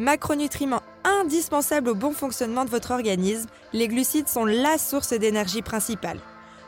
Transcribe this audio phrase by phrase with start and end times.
[0.00, 6.18] Macronutriments indispensables au bon fonctionnement de votre organisme, les glucides sont la source d'énergie principale.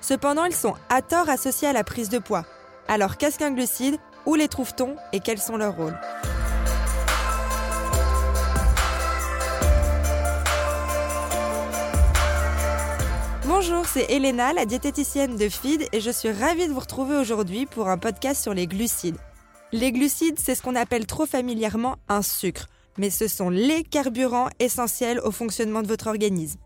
[0.00, 2.44] Cependant, ils sont à tort associés à la prise de poids.
[2.86, 3.98] Alors qu'est-ce qu'un glucide?
[4.26, 4.94] Où les trouve-t-on?
[5.12, 5.98] Et quels sont leurs rôles?
[13.44, 17.66] Bonjour, c'est Elena, la diététicienne de FID, et je suis ravie de vous retrouver aujourd'hui
[17.66, 19.18] pour un podcast sur les glucides.
[19.72, 22.66] Les glucides, c'est ce qu'on appelle trop familièrement un sucre,
[22.98, 26.60] mais ce sont les carburants essentiels au fonctionnement de votre organisme.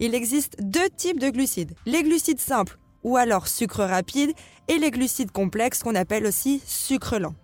[0.00, 4.32] Il existe deux types de glucides, les glucides simples, ou alors sucre rapide,
[4.68, 7.34] et les glucides complexes qu'on appelle aussi sucre lent.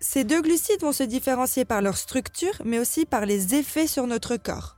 [0.00, 4.06] Ces deux glucides vont se différencier par leur structure, mais aussi par les effets sur
[4.06, 4.76] notre corps.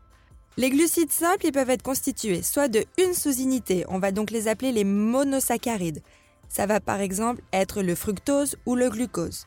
[0.56, 4.48] Les glucides simples ils peuvent être constitués soit de une sous-unité, on va donc les
[4.48, 6.02] appeler les monosaccharides.
[6.48, 9.46] Ça va par exemple être le fructose ou le glucose.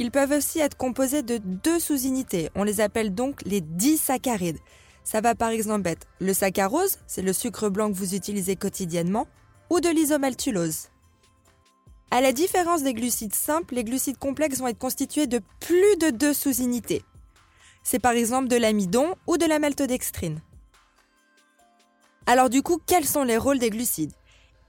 [0.00, 4.58] Ils peuvent aussi être composés de deux sous-unités, on les appelle donc les disaccharides.
[5.04, 9.28] Ça va par exemple être le saccharose, c'est le sucre blanc que vous utilisez quotidiennement,
[9.70, 10.88] ou de l'isomaltulose.
[12.10, 16.10] À la différence des glucides simples, les glucides complexes vont être constitués de plus de
[16.10, 17.04] deux sous-unités
[17.82, 20.40] c'est par exemple de l'amidon ou de la maltodextrine.
[22.26, 24.12] Alors du coup, quels sont les rôles des glucides?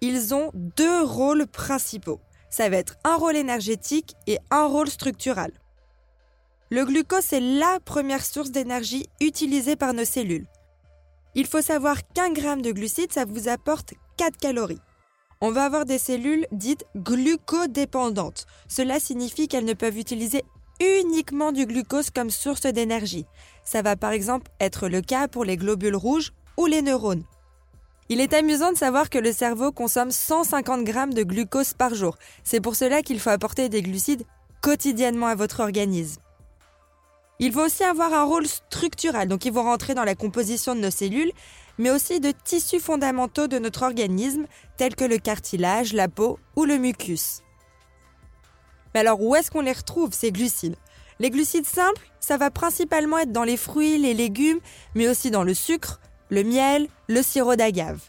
[0.02, 2.20] Ils ont deux rôles principaux.
[2.52, 5.52] Ça va être un rôle énergétique et un rôle structural.
[6.70, 10.48] Le glucose est la première source d'énergie utilisée par nos cellules.
[11.34, 14.82] Il faut savoir qu'un gramme de glucides, ça vous apporte 4 calories.
[15.40, 18.46] On va avoir des cellules dites glucodépendantes.
[18.68, 20.44] Cela signifie qu'elles ne peuvent utiliser
[20.82, 23.26] uniquement du glucose comme source d'énergie.
[23.64, 27.24] Ça va par exemple être le cas pour les globules rouges ou les neurones.
[28.12, 32.18] Il est amusant de savoir que le cerveau consomme 150 grammes de glucose par jour.
[32.44, 34.26] C'est pour cela qu'il faut apporter des glucides
[34.62, 36.20] quotidiennement à votre organisme.
[37.40, 40.82] Il faut aussi avoir un rôle structural, donc ils vont rentrer dans la composition de
[40.82, 41.32] nos cellules,
[41.78, 46.66] mais aussi de tissus fondamentaux de notre organisme, tels que le cartilage, la peau ou
[46.66, 47.44] le mucus.
[48.94, 50.76] Mais alors où est-ce qu'on les retrouve, ces glucides?
[51.20, 54.60] Les glucides simples, ça va principalement être dans les fruits, les légumes,
[54.96, 58.00] mais aussi dans le sucre, le miel, le sirop d'agave.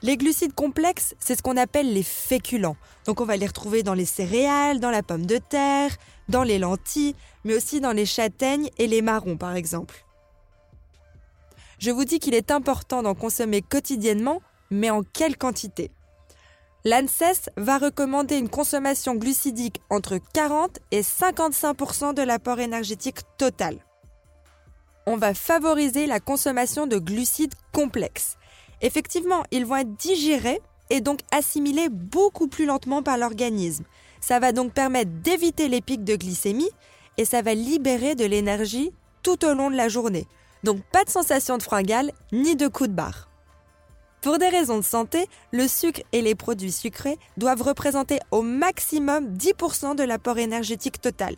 [0.00, 2.76] Les glucides complexes, c'est ce qu'on appelle les féculents.
[3.04, 5.90] Donc on va les retrouver dans les céréales, dans la pomme de terre,
[6.28, 10.04] dans les lentilles, mais aussi dans les châtaignes et les marrons par exemple.
[11.78, 15.90] Je vous dis qu'il est important d'en consommer quotidiennement, mais en quelle quantité?
[16.84, 23.85] L'ANSES va recommander une consommation glucidique entre 40 et 55% de l'apport énergétique total.
[25.08, 28.36] On va favoriser la consommation de glucides complexes.
[28.82, 33.84] Effectivement, ils vont être digérés et donc assimilés beaucoup plus lentement par l'organisme.
[34.20, 36.70] Ça va donc permettre d'éviter les pics de glycémie
[37.18, 38.90] et ça va libérer de l'énergie
[39.22, 40.26] tout au long de la journée.
[40.64, 43.28] Donc pas de sensation de fringale ni de coup de barre.
[44.22, 49.32] Pour des raisons de santé, le sucre et les produits sucrés doivent représenter au maximum
[49.34, 51.36] 10% de l'apport énergétique total.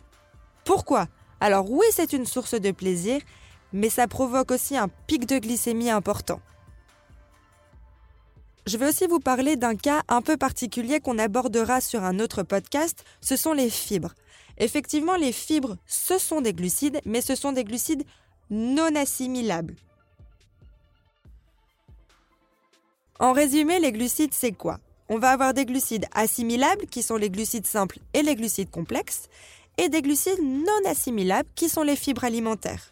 [0.65, 1.07] Pourquoi?
[1.39, 3.21] Alors oui, c'est une source de plaisir,
[3.73, 6.41] mais ça provoque aussi un pic de glycémie important.
[8.65, 12.43] Je vais aussi vous parler d'un cas un peu particulier qu'on abordera sur un autre
[12.43, 14.13] podcast, ce sont les fibres.
[14.59, 18.03] Effectivement, les fibres, ce sont des glucides, mais ce sont des glucides
[18.51, 19.75] non assimilables.
[23.19, 24.79] En résumé, les glucides, c'est quoi?
[25.07, 29.29] On va avoir des glucides assimilables, qui sont les glucides simples et les glucides complexes,
[29.77, 32.91] et des glucides non assimilables, qui sont les fibres alimentaires.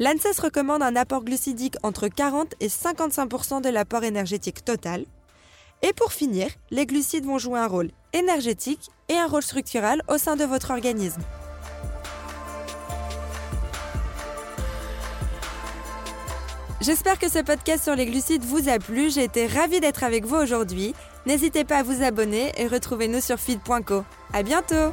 [0.00, 5.04] L'ANSES recommande un apport glucidique entre 40 et 55% de l'apport énergétique total.
[5.82, 10.16] Et pour finir, les glucides vont jouer un rôle énergétique et un rôle structural au
[10.16, 11.20] sein de votre organisme.
[16.80, 19.10] J'espère que ce podcast sur les glucides vous a plu.
[19.10, 20.94] J'ai été ravie d'être avec vous aujourd'hui.
[21.26, 24.04] N'hésitez pas à vous abonner et retrouvez-nous sur feed.co.
[24.32, 24.92] À bientôt!